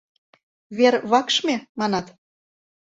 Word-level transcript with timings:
Вер 0.77 0.93
вакшме, 1.11 1.55
манат? 1.79 2.07